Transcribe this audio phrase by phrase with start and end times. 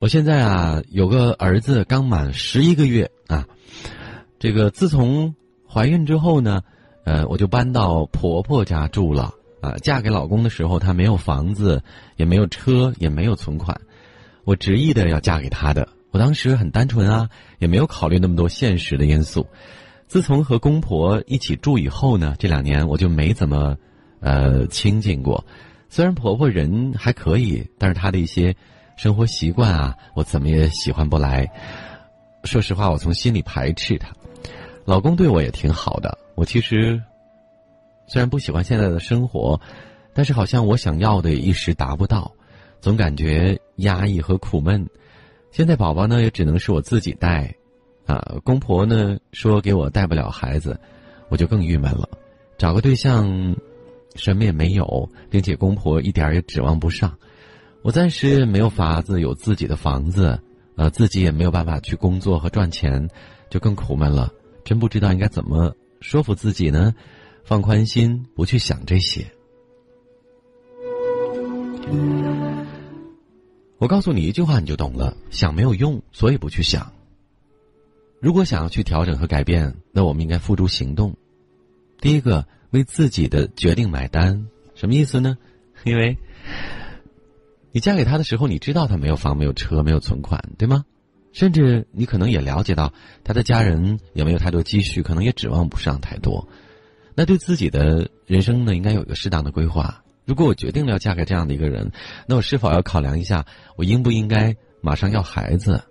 [0.00, 3.46] 我现在啊有个儿子刚满十一个月啊，
[4.38, 5.34] 这个自从
[5.68, 6.62] 怀孕之后呢，
[7.04, 9.74] 呃，我就搬到婆婆家住了啊。
[9.82, 11.82] 嫁给老公的时候，他没有房子，
[12.16, 13.78] 也没有车，也没有存款，
[14.44, 15.86] 我执意的要嫁给他的。
[16.12, 17.28] 我当时很单纯啊，
[17.58, 19.46] 也没有考虑那么多现实的因素。
[20.06, 23.76] 自从和公婆一起住以后呢，这两年我就没怎么
[24.20, 25.44] 呃亲近过。
[25.90, 28.56] 虽然婆婆人还可以，但是她的一些。
[29.00, 31.50] 生活习惯啊，我怎么也喜欢不来。
[32.44, 34.10] 说实话，我从心里排斥他。
[34.84, 37.02] 老公对我也挺好的，我其实
[38.06, 39.58] 虽然不喜欢现在的生活，
[40.12, 42.30] 但是好像我想要的一时达不到，
[42.82, 44.86] 总感觉压抑和苦闷。
[45.50, 47.50] 现在宝宝呢，也只能是我自己带，
[48.04, 50.78] 啊，公婆呢说给我带不了孩子，
[51.30, 52.06] 我就更郁闷了。
[52.58, 53.56] 找个对象，
[54.14, 57.10] 什么也没有，并且公婆一点也指望不上。
[57.82, 60.38] 我暂时没有法子有自己的房子，
[60.76, 63.08] 呃，自己也没有办法去工作和赚钱，
[63.48, 64.30] 就更苦闷了。
[64.64, 66.94] 真不知道应该怎么说服自己呢？
[67.42, 69.24] 放宽心，不去想这些。
[73.78, 76.92] 我告诉你一句话，你就懂了：想没有用，所以不去想。
[78.20, 81.16] 如果想要去调整和改变，那我们应该付诸行动。
[81.98, 85.38] 第一个，为自己的决定买单，什么意思呢？
[85.84, 86.14] 因为。
[87.72, 90.84] 你嫁给他的时候，你知道他没有房、没有车、没有存款，对吗？
[91.32, 96.48] 甚至你可能也了解到他的家人也没有太多积蓄，可能也指望不上太多。
[97.14, 100.02] 那对自己的人生呢，应该有一个适当的规划。
[100.24, 101.92] 如果我决定了要嫁给这样的一个人，
[102.26, 103.46] 那我是否要考量一下，
[103.76, 105.82] 我应不应该马上要孩子？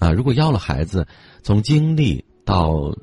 [0.00, 1.06] 啊，如果要了孩子，
[1.42, 2.96] 从精力到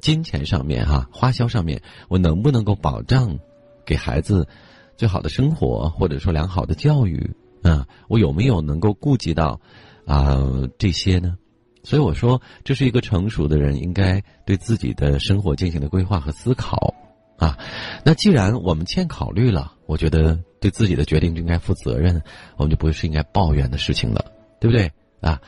[0.00, 3.38] 金钱上面，哈，花销上面，我能不能够保障
[3.84, 4.48] 给孩子
[4.96, 7.34] 最好的生活，或者说良好的教育？
[7.64, 9.60] 啊，我有没有能够顾及到，
[10.06, 10.38] 啊
[10.78, 11.36] 这些呢？
[11.82, 16.94] 所以我说，这是一个成熟的人应该对自己的生活进行的规划和思考，
[17.36, 17.58] 啊，
[18.04, 22.22] 那既然我们欠考虑了，我觉得对自己的决定就应该负责任，
[22.56, 24.24] 我们就不是应该抱怨的事情了，
[24.60, 24.90] 对不对？
[25.20, 25.40] 啊，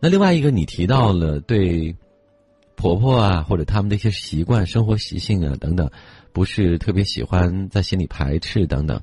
[0.00, 1.96] 那另外一个，你提到了对
[2.76, 5.90] 婆婆啊，或者他们的一些习惯、生活习性啊等等，
[6.32, 9.00] 不是特别喜欢，在心里排斥等等，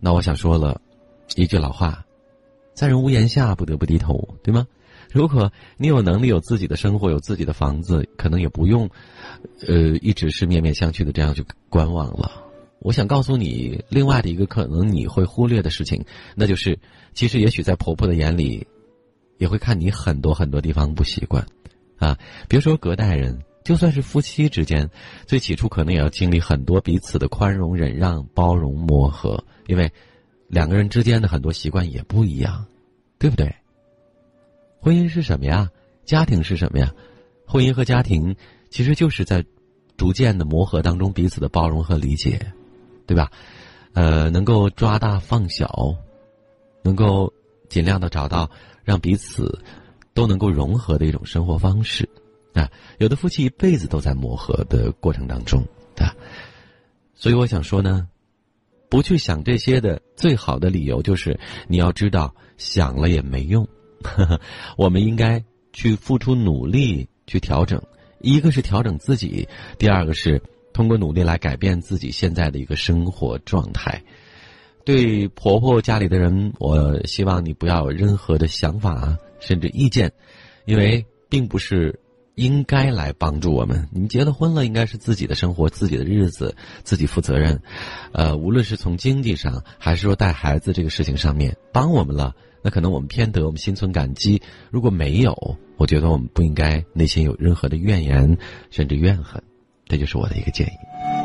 [0.00, 0.80] 那我想说了。
[1.34, 2.04] 一句老话，
[2.74, 4.66] 在人屋檐下，不得不低头，对吗？
[5.12, 8.88] 如果你有能力有自己的生活，有自己的房子，可能也不用，
[9.66, 12.44] 呃，一直是面面相觑的这样去观望了。
[12.80, 16.04] 我想告诉你，另外的一个可能你会忽略的事情，
[16.34, 16.78] 那就是，
[17.14, 18.66] 其实也许在婆婆的眼里，
[19.38, 21.46] 也会看你很多很多地方不习惯，
[21.98, 24.90] 啊，别说隔代人，就算是夫妻之间，
[25.26, 29.90] 最起初可能也要经历很多彼此的宽容、忍让、包容、磨合，因为。
[30.48, 32.64] 两个人之间的很多习惯也不一样，
[33.18, 33.54] 对不对？
[34.80, 35.68] 婚姻是什么呀？
[36.04, 36.92] 家庭是什么呀？
[37.46, 38.34] 婚姻和家庭
[38.70, 39.44] 其实就是在
[39.96, 42.38] 逐渐的磨合当中彼此的包容和理解，
[43.06, 43.30] 对吧？
[43.92, 45.94] 呃，能够抓大放小，
[46.82, 47.32] 能够
[47.68, 48.48] 尽量的找到
[48.84, 49.58] 让彼此
[50.14, 52.08] 都能够融合的一种生活方式
[52.54, 52.70] 啊。
[52.98, 55.60] 有的夫妻一辈子都在磨合的过程当中
[55.96, 56.14] 啊，
[57.14, 58.08] 所以我想说呢。
[58.96, 63.68] 不去想这些的最好的理由就是，你要知道想了也没用。
[64.78, 67.78] 我们应该去付出努力去调整，
[68.22, 69.46] 一个是调整自己，
[69.76, 70.42] 第二个是
[70.72, 74.02] 通过努力来改变自己现在的一个生活状态。
[74.86, 80.10] 对婆婆家里的人，我希望你不要有任何的想法甚至意见，
[80.64, 82.00] 因为并不是。
[82.36, 83.88] 应该来帮助我们。
[83.90, 86.54] 你们结了婚了，应该是自己的生活、自己的日子，
[86.84, 87.60] 自己负责任。
[88.12, 94.42] 呃，无论是从经济上，还是说带孩子这个事情上面帮我们了，那可能我们偏得，我们心存感激。
[94.70, 98.36] 如果没有，我觉得我们不应该内心有任何的怨言，
[98.70, 99.42] 甚至怨恨。
[99.86, 101.15] 这就是我的一个建议。